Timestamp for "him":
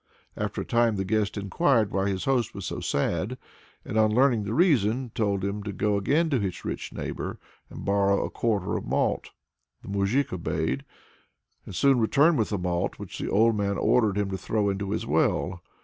5.45-5.61, 14.17-14.31